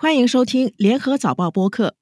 [0.00, 1.92] 欢迎收听联合早报播客。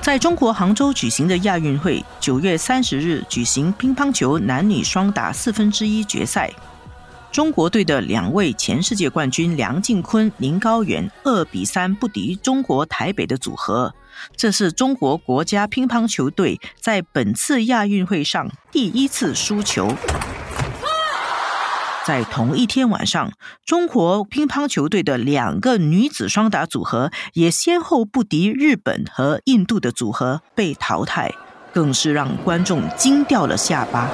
[0.00, 6.50] 在中国杭州举行的亚运会，九月三十日举行乒乓球男女双打四分之一决赛。
[7.34, 13.92] 中国队的两位前世界冠军梁靖昆、宁高远二比三不敌中国台北的组合，
[14.36, 19.92] 这是中国国家乒乓球队在本次亚运会上第一次输球。
[22.06, 23.32] 在同一天晚上，
[23.66, 31.34] 中国乒乓球队的两个女子双打组合也先后不敌日本和印度的组合，被淘汰，
[31.72, 34.08] 更是让观众惊掉了下巴。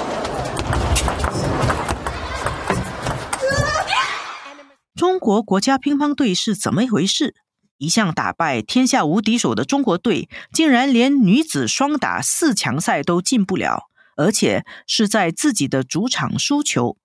[5.01, 7.35] 中国国家乒乓队是怎么一回事？
[7.79, 13.85] 一向打败天下无敌手的中国队，竟然连女子双打四强赛都进不了，
[14.19, 16.99] 而且是在自己的主场输球。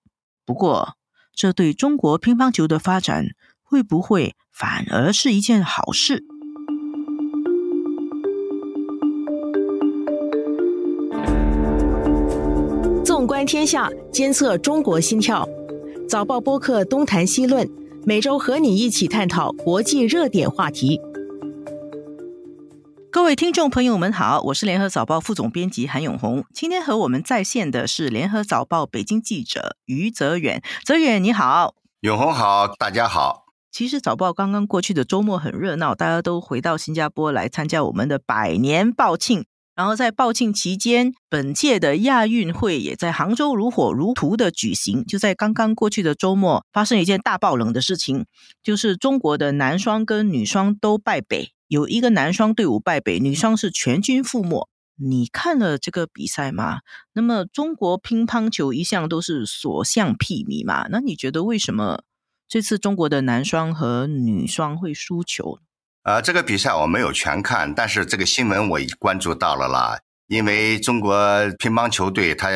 [0.45, 0.97] 不过，
[1.33, 3.27] 这对中国乒乓球的发展
[3.63, 6.25] 会不会反而是一件好事？
[13.05, 15.47] 纵观天下，监测中国心跳，
[16.09, 17.65] 早报播客东谈西论。
[18.07, 21.01] 每周和你一起探讨国际热点话题。
[23.11, 26.45] 各位听众朋友们好，我是联合早报副总编辑韩永红。
[26.53, 30.61] 今天和我们在线的是联合早报北京记者于泽远。
[30.83, 33.45] 泽远你好，永红好，大家好。
[33.71, 39.45] 其实早报刚刚过去的周末很热闹，大家都回到新加坡来参加我们的百年报庆。
[39.75, 45.05] 然后在报庆期间，本届的亚运会也在杭州如火如荼的举行。
[45.05, 48.25] 就在刚刚过去的周末，发生一件大爆冷的事情，
[48.63, 54.69] 就是中国的男双跟女双都败北，有一个男双队伍败北，女双是全军覆没。
[54.97, 56.79] 你看了这个比赛吗？
[57.11, 62.03] 那么中国乒乓球一向都是所向披靡嘛，那你觉得为什么
[62.47, 65.59] 这次中国的男双和女双会输球？
[66.05, 69.99] 呃，这个比赛我没有全看，但是这个新闻我已关注到了啦。
[70.27, 71.17] 因为中国
[71.57, 72.47] 乒乓球队它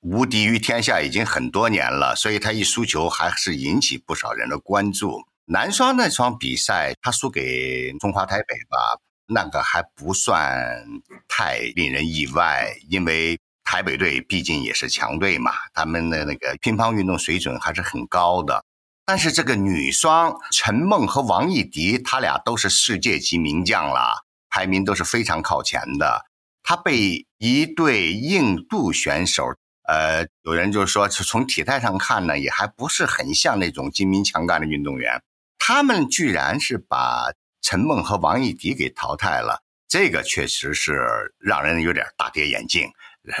[0.00, 5.22] 无敌于天下已经很多年了，所以他一输球还是引起不少人的关注。
[5.46, 8.98] 男双那场比赛他输给中华台北吧，
[9.28, 10.84] 那个还不算
[11.26, 18.62] 太令人意外，因为台北队毕竟也是强队嘛，他们的那个乒乓运动水准还是很高的。
[19.06, 26.24] 但是这个女双陈梦和王艺迪，她俩都是世界级名将了，排名都是非常靠前的。
[26.62, 29.54] 她被一对印度选手，
[29.86, 35.22] 呃，有人就说，从体态上看呢，也还不是很像那种精明强干的运动员。
[35.58, 37.26] 他们居然是把
[37.60, 42.88] 陈梦和王艺迪给淘汰了，这个确实是让人有点大跌眼镜，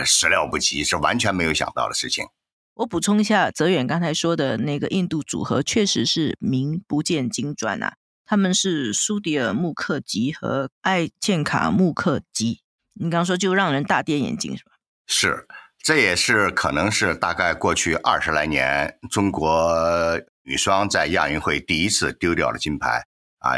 [0.04, 2.26] 始料不及，是完全没有想到的事情。
[2.74, 7.94] 我补充一下，泽远刚才说的那个印度组合确实是名不见经传啊，
[8.26, 12.62] 他们是苏迪尔穆克吉和艾茜卡穆克吉。
[12.94, 14.72] 你刚刚说就让人大跌眼镜是吧？
[15.06, 15.46] 是，
[15.78, 23.04] 这也是可能是大概过去二十来年中国女双在亚运会第一次丢掉了金牌
[23.38, 23.52] 啊，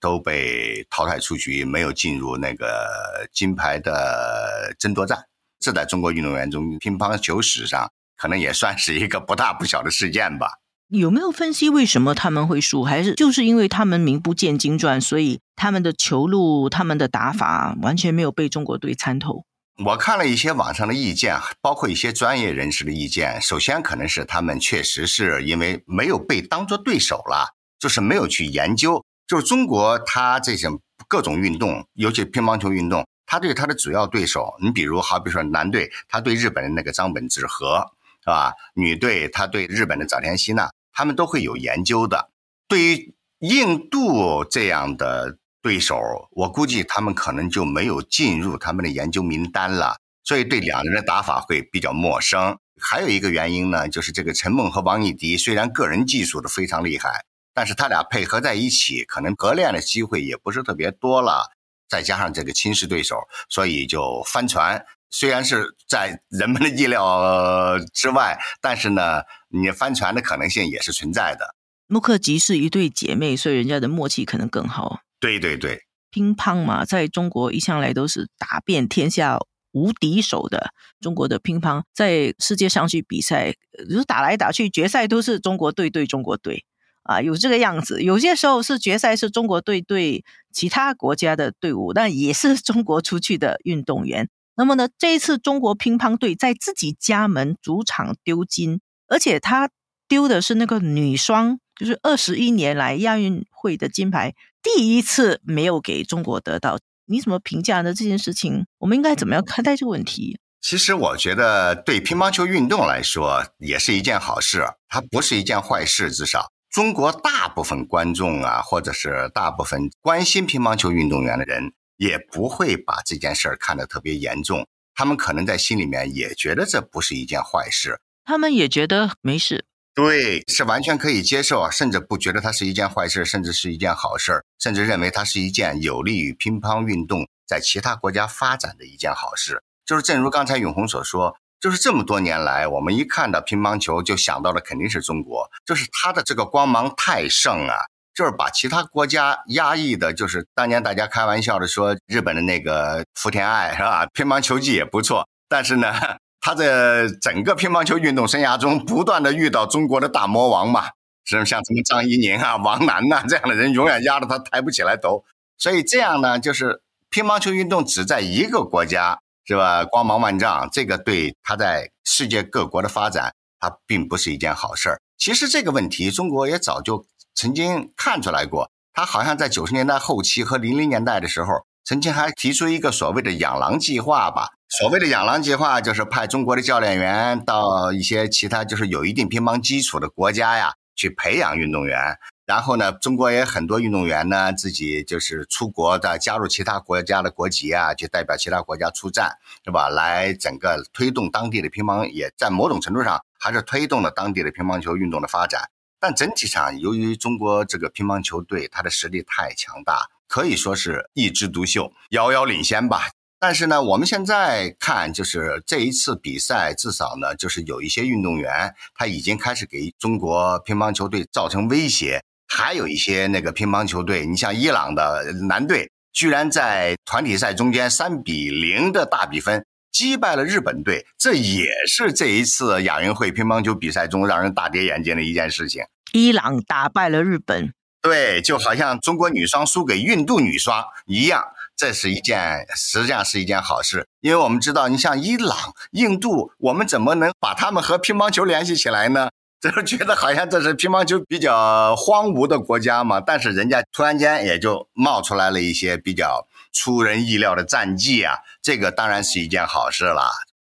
[0.00, 5.26] 都被淘汰出局，没有进入那个金牌的争夺战。
[5.60, 7.92] 这在中国运动员中乒乓球史上。
[8.22, 10.60] 可能也算是一个不大不小的事件吧。
[10.90, 12.84] 有没有分析为什么他们会输？
[12.84, 19.44] 还是就是因为他们名不见经传，所以他们的球路、他们的打法完全没有被中国队参透？
[19.84, 23.42] 我看了一些网上的意见，包括一些专业人士的意见。
[23.42, 29.04] 首先，可能是他们确实是因为没有被当做对手了，就是没有去研究。
[29.26, 37.84] 就是中国，他这种各种运动，尤其乒乓球运动，他对他的主要对手，你比如好比说男队，他对日本的那个张本智和。
[38.22, 38.52] 是吧？
[38.74, 42.30] 女队她对日本的早田希娜，他们都会有研究的。
[42.68, 45.96] 对于印度这样的对手，
[46.30, 52.56] 我估计他们可能就没有进入他们的研究名单了，所以对两人的打法会比较陌生。
[52.80, 61.52] 还有一个原因呢，就是这个陈梦和王艺迪虽然个人技术都非常厉害，但是他俩配合在一起，可能合练的机会也不是特别多了。
[61.88, 63.16] 再加上这个亲视对手，
[63.48, 64.84] 所以就翻船。
[65.12, 71.54] 虽然是在人们的意料之外，但是呢，你翻船的可能性也是存在的。
[71.86, 75.00] 穆克吉是一对姐妹，所以人家的默契可能更好。
[75.20, 79.38] 对对对，乒乓嘛，在中国一向来都是打遍天下
[79.72, 80.72] 无敌手的。
[81.02, 83.52] 中国的乒乓在世界上去比赛，
[83.90, 86.64] 就是打来打去，决赛都是中国队对中国队
[87.02, 88.02] 啊，有这个样子。
[88.02, 94.30] 有些时候是决赛是中国队对其他国家的队伍，但也是中国出去的运动员。
[94.62, 99.68] 那么呢，这一次中国乒乓队在自己家门主场丢金，而且他
[100.06, 106.78] 丢的是那个女双，就是二十一年来亚运会的金牌，第一次没有给中国得到。
[107.06, 107.92] 你怎么评价呢？
[107.92, 110.38] 这件事情，我们应该怎么样看待这个问题？
[110.60, 116.12] 其实我觉得，对乒乓球运动来说，也是一件好事，它不是一件坏事。
[116.12, 124.66] 至少，中国大部分观众啊，或者是大部分关心乒乓球运动员的人，也不会把这件事儿看得特别严重。
[124.94, 129.64] 他们可能在心里面也觉得这不是一件坏事，他们也觉得没事。
[129.94, 139.62] 对，是完全可以接受，甚至不觉得它是一件坏事，甚至是一件好事，甚至认为它是一件有利于乒乓运动在其他国家发展的一件好事。
[139.84, 147.76] 就是正如刚才永红所说，就是这么多年来，我们一看到乒乓球就想到的肯定是中国，就是它的这个光芒太盛啊，
[148.14, 150.12] 就是把其他国家压抑的。
[150.12, 154.06] 就是当年大家开玩笑的说，日本的那个福田爱是吧？
[154.12, 155.92] 乒乓球技也不错，但是呢，
[156.40, 160.86] 他在整个乒乓球运动生涯中不断的遇到中国的大魔王嘛，
[161.24, 165.24] 是像什么张怡宁啊、王楠呐这样的人，永远压得他抬不起来头。
[165.58, 169.20] 所以这样呢，就是乒乓球运动只在一个国家。
[169.44, 169.84] 是吧？
[169.84, 175.00] 光芒万丈，这个对他在世界各国的发展，它并不是一件好事儿。
[175.18, 177.04] 其实这个问题，中国也早就
[177.34, 178.70] 曾经看出来过。
[178.94, 184.50] 他好像在九十年代后期和零零年代的时候，曾经还提出一个所谓的“养狼计划”吧。
[184.68, 192.18] 所谓的“养狼计划”，就是派中国的教练员到一些其他就是有一定乒乓基础的国家呀，去培养运动员。
[192.44, 199.88] 然后呢，中国也很多运动员呢，自己就是出国的，加入其他国家的国籍啊，去代表其他国家出战，是吧？
[199.88, 205.70] 来整个推动当地的乒乓，也在某种程度上还是推动了当地的乒乓球运动的发展。
[206.04, 213.10] 但整体上，由于中国这个乒乓球队，它的实力太强大，可以说是一枝独秀，遥遥领先吧。
[213.38, 222.20] 但是呢，我们现在看，就是这一次比赛，至少呢，就是有一些运动员，他已经开始给中国乒乓球队造成威胁。
[222.48, 235.82] 还有一些那个乒乓球队，你像伊朗的男队，居然在团体赛中间三比零的大比分击败了日本队，这也是这一次亚运会乒乓球比赛中让人大跌眼镜的一件事情。
[236.12, 241.44] 伊朗打败了日本，对，就好像中国女双输给印度女双一样，
[241.76, 245.56] 这是一件实际上是一件好事，因为我们知道，你像伊朗、
[245.92, 249.28] 印度，我们怎么能把他们和乒乓球联系起来呢？
[249.62, 260.30] 就是觉得好像这是乒乓球比较荒芜的国家嘛，但是人家突然间也就冒出来了一些比较出人意料的战绩啊，这个当然是一件好事啦。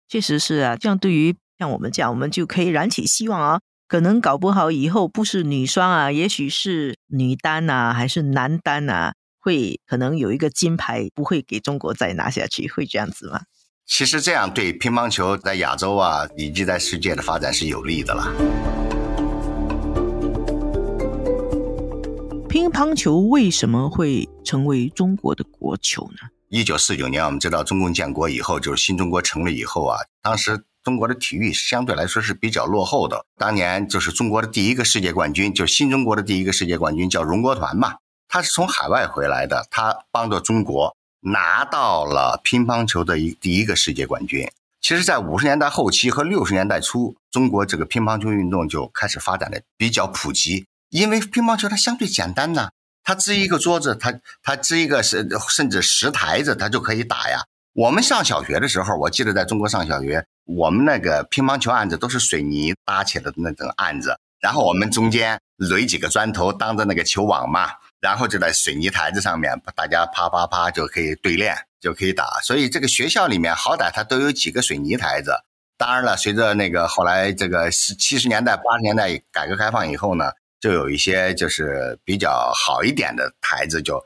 [0.08, 3.60] 确实是啊，这样对于像我们这样，我们就可以燃起希望啊。
[3.88, 13.42] 可能搞不好以后不是女双啊，也许是女单啊，还是男单啊，会可能有一个金牌不会给中国再拿下去，会这样子吗？
[13.84, 18.81] 其实这样对乒乓球在亚洲啊，以及在世界的发展是有利的了。
[22.52, 26.28] 乒乓球为什么会成为中国的国球呢？
[26.50, 33.24] 一九四九年，我们知道中共建国以后，就是新中国成立以后啊，当时中国的体育相对来说是比较落后的。
[33.38, 37.94] 当年就是中国的第一个世界冠军，就是新中国的第一个世界冠军，叫荣国团嘛，
[38.28, 40.94] 他是从海外回来的，他帮着中国。
[41.20, 44.46] 拿到了乒乓球的一第一个世界冠军。
[44.82, 50.66] 其实，在五十年代后期和六十年代初，中国这个乒乓球运动就开始发展的比较普及。
[50.92, 52.68] 因为乒乓球它相对简单呐，
[53.02, 57.42] 它支一个桌子，它它支一个甚甚至十台子，它就可以打呀。
[57.72, 67.70] 我们上小学的时候，我记得在中国上小学，我们那个乒乓球案子都是水泥搭起来的那种案子，然后我们中间垒几个砖头当着那个球网嘛。
[67.98, 72.40] 然后就在水泥台子上面，大家啪啪啪就可以对练，就可以打。
[72.42, 75.32] 所以这个学校里面好歹它都有几个水泥台子。
[75.78, 80.32] 当然了，随着那个后来这个七十年代、八十年代改革开放以后呢，
[80.62, 84.00] 就有一些就是比较好一点的台子就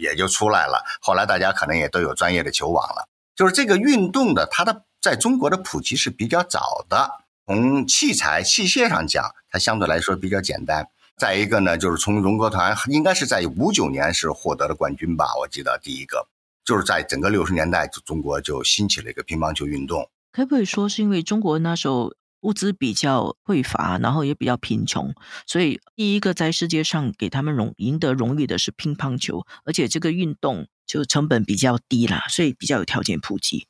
[0.00, 0.82] 也就出来了。
[1.02, 3.06] 后来大家可能也都有专业的球网了。
[3.36, 7.10] 就是这个运动的它的在中国的普及是比较早的。
[7.46, 10.88] 从器材器械上讲，它相对来说比较简单。
[11.18, 16.26] 再一个呢，就是从荣格团应该是在五九年是获得了冠军吧，我记得第一个
[16.64, 20.08] 就是在整个六十年代，中国就兴起了一个乒乓球运动。
[20.32, 25.14] 可不可以说是因为中国那时候物资比较匮乏，然后也比较贫穷，
[25.46, 33.66] 所以第一个在世界上给他们荣赢得荣誉的是乒乓球，而且这个运动就成本比较低啦，所以比较有条件普及。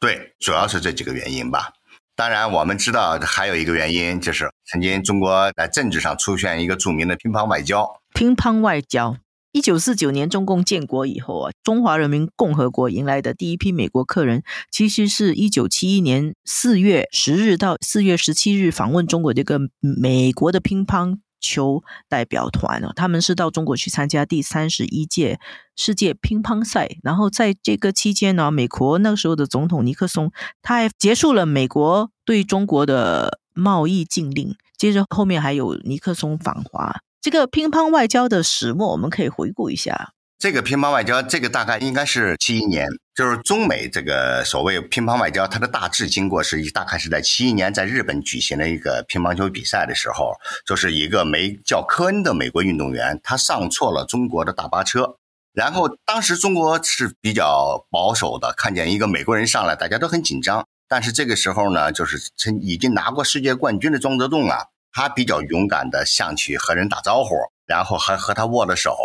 [0.00, 1.72] 对，主要是这几个原因吧。
[2.14, 8.00] 当然，我们知道还有一个原因，就是曾经中国在政治上出现一个著名的乒乓外交。
[8.12, 9.16] 乒乓外交，
[9.50, 25.40] 一九四九年中共建国以后啊，中华人民共和国迎来的第一批美国客人，其实是一九七一年四月十日到四月十七日访问中国这个美国的乒乓球代表团哦，他们是到中国去参加第三十一届
[25.74, 26.98] 世界乒乓赛。
[27.02, 34.54] 然后在这个期间呢，美国那个时候的总统尼克松，他还结束了美国对中国的贸易禁令。
[34.76, 37.00] 接着后面还有尼克松访华。
[37.20, 40.12] 这个乒乓外交的始末，我们可以回顾一下。
[40.38, 50.32] 这个乒乓外交，这个大概应该是七一年，就是中美这个所谓乒乓外交，它的大致经过是大概是在七一年在日本举行了一个乒乓球比赛的时候，
[50.64, 55.16] 就是一个没叫科恩的美国运动员，他上错了中国的大巴车，
[55.52, 60.64] 然后当时中国是比较保守的，看见一个美国人上来，大家都很紧张。
[60.86, 64.66] 但是这个时候呢，就是曾已经拿过世界冠军的庄则栋啊。
[64.92, 68.96] 他比较勇敢的向去和人打招呼，然后还和他握了手，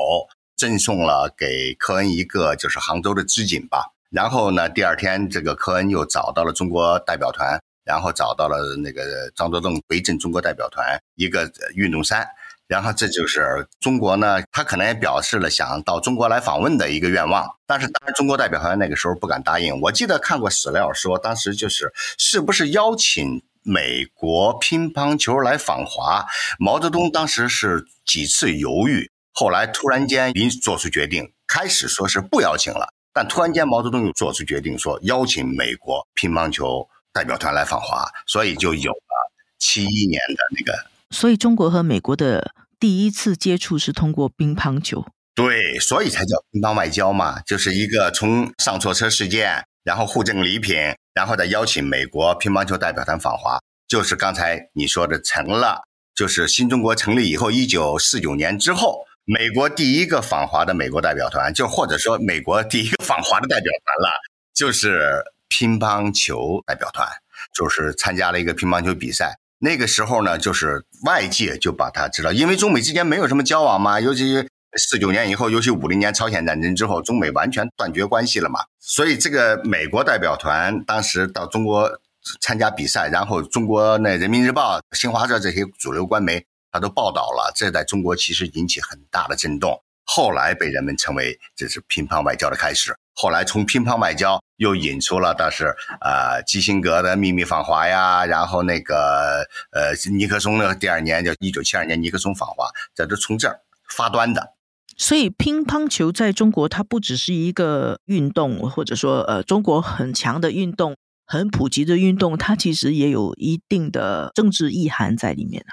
[0.56, 3.92] 赠送了给科恩一个就是杭州的织锦吧。
[4.10, 12.28] 然后呢，第二天这个科恩又找到了中国代表团，然后找到了那个张作栋回赠中国代表团一个运动衫。
[12.68, 17.46] 然后这就是中国呢，他可能也表示了想到中国来访问的一个愿望。
[17.68, 19.80] 但是当然，中国代表团那个时候不敢答应。
[19.82, 23.44] 我记得看过史料说，当时就是是不是邀请。
[23.64, 26.26] 美国乒乓球来访华，
[26.60, 40.86] 毛泽东当时是几次犹豫，后来突然间临做出决定，开始说是不邀请了，但突然间毛泽东又做出决定，说邀请美国乒乓球代表团来访华，所以就有了七一年的那个。
[41.12, 45.06] 所以中国和美国的第一次接触是通过乒乓球，
[45.36, 50.76] 对，所以才叫乒乓外交嘛，就是一个从上错车事件，然后互赠礼品。
[51.16, 55.84] 然后再邀请美国乒乓球代表团访华，就是刚才你说的成了，
[56.16, 64.10] 就是新中国成立以后，一九四九年之后，美国第一个访华的美国代表团，就或者说美国第一个访华的代表团了，
[64.56, 67.08] 就是乒乓球代表团，
[67.54, 69.38] 就是参加了一个乒乓球比赛。
[69.60, 74.50] 那个时候呢，就是外界就把他知道，因为中美之间没有什么交往嘛，尤其。
[74.78, 78.62] 四九年以后，尤其五零年朝鲜战争之后，中美完全断绝关系了嘛。
[78.80, 82.00] 所以这个美国代表团当时到中国
[82.42, 89.82] 参加比赛，然后中国那人民日报、新华社这些主流官媒他都报道了，这在中国其实引起很大的震动。
[90.06, 92.94] 后来被人们称为这是乒乓外交的开始。
[93.16, 103.60] 后来从乒乓外交又引出了，但是呃基辛格的秘密访华呀，然后那个呃尼克松的第二年，就一九七二年尼克松访华，这都从这儿
[103.96, 104.54] 发端的。
[104.98, 110.96] 所以乒乓球在中国，它不只是一个运动，或者说呃，中国很强的运动、
[111.26, 115.66] 很普及的运动，它其实也有一定的政治意涵在里面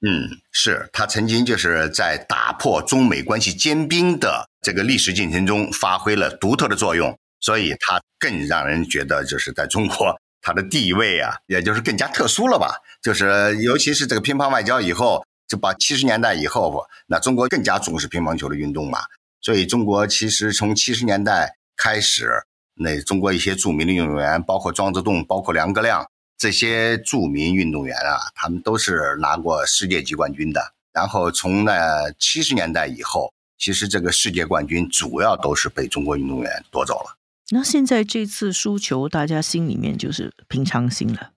[0.00, 12.76] 嗯，是，它曾经就是在打破中美关系坚冰的这个历史进程中发挥了独特的作用，所以它更让人觉得就是在中国它的地位啊，也就是更加特殊了吧。
[13.02, 15.24] 就是尤其是这个乒乓外交以后。
[15.50, 19.00] 就把七十年代以后，那中国更加重视乒乓球的运动嘛，
[19.40, 22.30] 所以中国其实从七十年代开始，
[22.76, 30.72] 那中国一些著名的运动员，包括庄则栋，包括梁格亮这些著名运动员啊，他们都是拿过世界级冠军的。
[30.92, 37.16] 然后从那七十年代以后，其实这个世界冠军主要都是被中国运动员夺走了。
[37.50, 41.32] 那现在这次输球，大家心里面就是平常心了，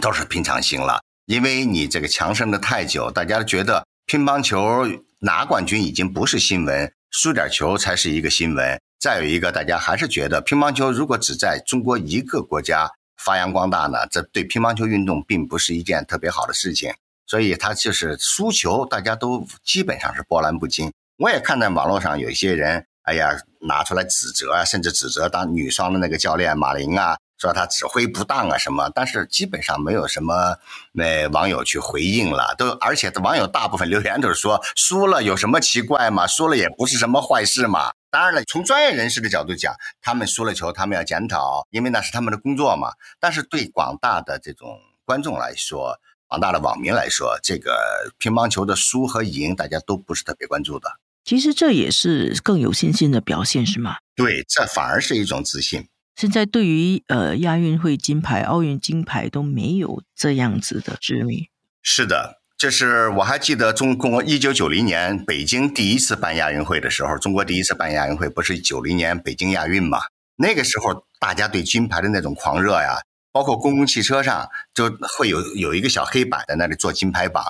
[0.00, 1.02] 都是平常心了。
[1.30, 4.84] 因为你这个强盛的太久，大家觉得乒乓球
[5.20, 8.80] 拿冠军已经不是新闻，输点球才是一个新闻。
[8.98, 16.92] 再有一个，大家还是觉得乒乓球如果只在中国一个国家发扬光大呢，这对乒乓球运动并不是一件特别好的事情。
[17.28, 20.92] 所以，他就是输球，大家都基本上是波澜不惊。
[21.18, 27.16] 我也看在网络上有一些人，哎呀，拿出来指责啊，甚至指责当女双的那个教练马琳啊。
[27.40, 30.56] 说他指挥不当啊什么，但是基本上没有什么
[30.92, 36.26] 那网友去回应了，都而且网友大部分留言都是说输了有什么奇怪嘛？
[36.26, 37.92] 输了也不是什么坏事嘛。
[38.10, 42.92] 当然了，从专业人士的角度讲，他们输了球，他们要检讨，因为那是他们的工作嘛。
[43.18, 50.90] 但是对广大的这种观众来说，广大的网民来说，这个乒乓球的输和赢，大家都不是特别关注的。
[51.24, 53.96] 其实这也是更有信心的表现，是吗？
[54.16, 55.86] 对，这反而是一种自信。
[56.20, 61.46] 现在对于呃亚运会金牌、奥运金牌都没有这样子的执迷。
[61.80, 70.00] 是的，这是我还记得中国一九九零年北京第一次办亚运会的时候，中国第一次办亚运会不是九零年北京亚运嘛？
[70.36, 72.98] 那个时候大家对金牌的那种狂热呀，
[73.32, 77.42] 包括公共汽车上就会有有一个小黑板在那里做金牌榜，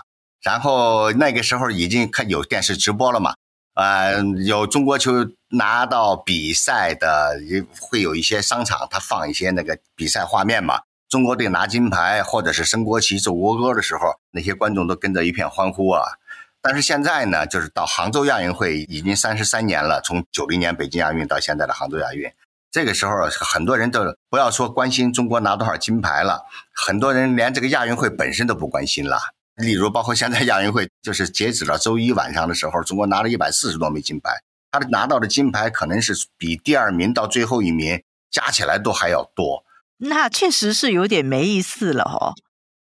[0.45, 3.35] 然后那个时候已经看有电视直播了嘛，
[3.75, 5.13] 呃，有中国球
[5.51, 7.41] 拿到比赛的，
[7.81, 10.81] 会有一些商场，他放一些那个比赛画面嘛。
[11.09, 16.03] 中国队拿金牌或者是升国旗、奏国歌的时候，那些观众都跟着一片欢呼啊。
[16.63, 22.31] 但是现在呢，就是到杭州亚运会已经三十三年了，从九零年北京亚运到现在的杭州亚运，
[22.71, 26.43] 这个时候很多人都不要说关心中国拿多少金牌了，
[26.75, 29.19] 很多人连这个亚运会本身都不关心了。
[29.61, 34.31] 例如，包括现在亚运会，就是截止到周一晚上的时候，中国拿了一百四十多枚金牌，
[34.71, 39.65] 他的拿到的金牌可能是比第二名到最后一名加起来都还要多。
[39.99, 42.35] 那确实是有点没意思了哦。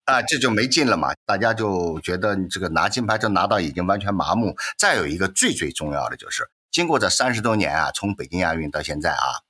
[0.04, 4.56] 啊，这就没劲了嘛，大家就觉得你这个拿金牌就拿到已经完全麻木。
[4.78, 9.44] 再有一个最最重要的就是，经过这三十多年啊，从北京亚运到现在啊，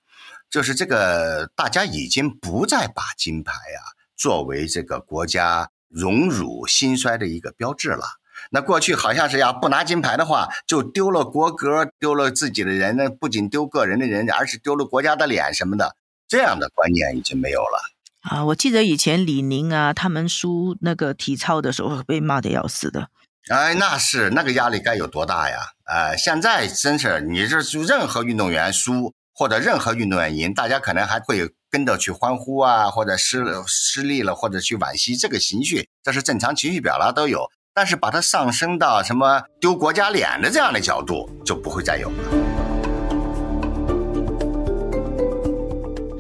[0.50, 8.04] 就是这个大家已经不再把金牌啊作为这个国家荣辱兴衰的一个标志了。
[8.50, 15.97] 那过去好像是要不拿金牌的话，就丢了国格，丢了自己的人那，不仅丢个人的人，而是丢了国家的脸什么的。
[16.28, 17.80] 这样的观念已经没有了
[18.21, 18.45] 啊！
[18.45, 23.09] 我记得以前李宁啊，他们输那个体操的时候被骂的要死的。
[23.49, 25.59] 哎，那是那个压力该有多大呀！
[25.85, 37.50] 哎，现在真是你这就任何运动员输或者任何运动员赢，大家可能还会跟着去欢呼啊，或者失失利了或者去惋惜，这个情绪这是正常情绪表达都有。
[37.75, 42.16] 但是把它上升到什么丢国家脸的这样的角度，就不会再有了。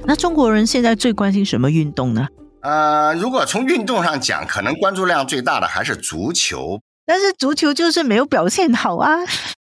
[0.06, 2.28] 那中国人现在最关心什么运动呢？
[2.60, 6.80] 呃，如果从运动上讲，可能关注量最大的还是足球。
[7.04, 9.16] 但是足球就是没有表现好啊。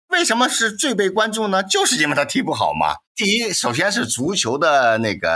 [0.10, 1.64] 为什么是最被关注呢？
[1.64, 2.96] 就是因为他踢不好嘛。
[3.16, 5.30] 第一，首先是足球的那个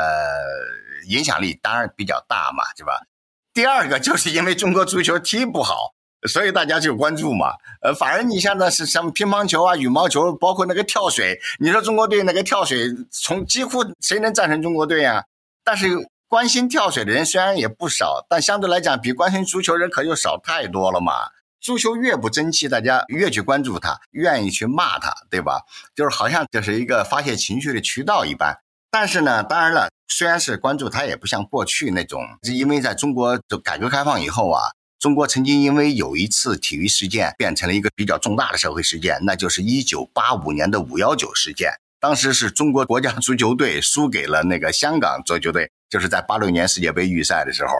[1.07, 2.99] 影响力当然比较大嘛，是吧？
[3.53, 5.93] 第二个就是因为中国足球踢不好。
[6.25, 7.51] 所以大家就关注嘛，
[7.81, 15.25] 呃，反而你现在是像乒乓球啊、羽毛球，包括那个跳水，你说中国队那个跳水，从几乎谁能战胜中国队呀？
[15.65, 15.89] 但是
[16.29, 21.11] 关心跳水的人虽然也不少，但相对来讲，比关心足球人可就少太多了嘛。
[21.63, 25.61] 足球越不争气，大家越去关注它，愿意去骂它，对吧？
[25.95, 28.59] 就是好像这是一个发泄情绪的渠道一般。
[28.91, 34.63] 但是呢，当然了，虽然是关注，它也不像过去那种，因为在中国就改革开放以后啊。
[34.99, 41.71] 中国曾经因为有一次体育事件变成了一个比较重大的社会事件，那就是一九八五年的五幺九事件。
[41.99, 47.71] 当时是中国国家足球队输给了那个香港足球队，就是在八六年世界杯预赛的时候，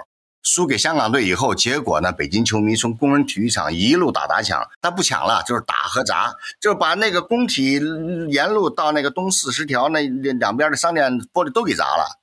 [0.44, 7.80] 输给香港队以后，结果呢，北京球迷从工人体育场一路打砸抢，他不抢了，就是打和砸，就是把那个工体
[8.30, 12.20] 沿路到那个东四十条那两边的商店玻璃都给砸了，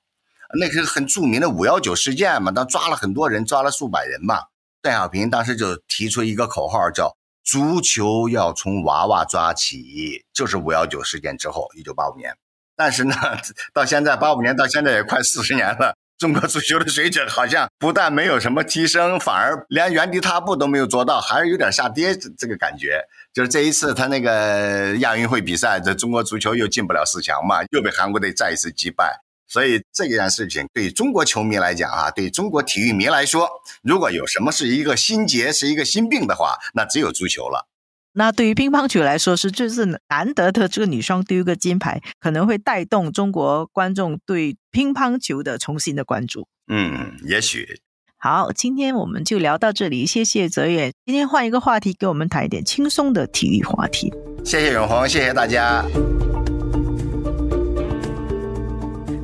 [0.59, 4.43] 那是很著名的五幺九事件嘛，他抓了很多人，抓了数百人嘛。
[4.83, 12.35] 邓小平当时就提出一个口号，叫“足球要从娃娃抓起”，就是五幺九事件之后，一九八五年。
[12.75, 13.15] 但是呢，
[13.73, 23.03] 到现在八五年到现在也快四十年了，中国足球的水准好像不但没有什么提升，反而连原地踏步都没有做到，还是有点下跌这个感觉。
[23.33, 29.19] 就是这一次他那个亚运会比赛，这中国足球又进不了四强嘛，又被韩国队再一次击败。
[29.47, 33.49] 所以这件事情对中国球迷来讲啊，对中国体育迷来说，
[33.81, 37.67] 如果有什么是一个心结，是一个心病的话，那只有足球了。
[38.13, 46.47] 那对于乒乓球来说，是这是难得的这个女双丢一个金牌，可能会带动中国观众对乒乓球的重新的关注。
[46.67, 47.79] 嗯，也许。
[48.17, 50.91] 好，今天我们就聊到这里，谢谢泽远。
[51.05, 54.13] 今天换一个话题，给我们谈一点轻松的体育话题。
[54.43, 55.83] 谢谢永红，谢谢大家。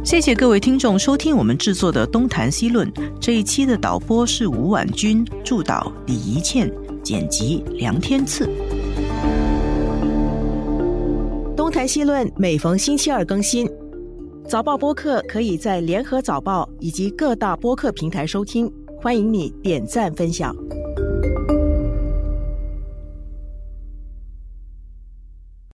[0.04, 6.72] 谢谢各位听众收听我们制作的《东谈西论》这一期的导播是吴婉君，助导李怡倩，
[7.04, 8.48] 剪辑梁天赐。
[11.68, 13.70] 《东谈西论》每逢星期二更新，
[14.48, 20.56] 早报播客可以在联合早报以及各大播客平台收听，欢迎你点赞分享。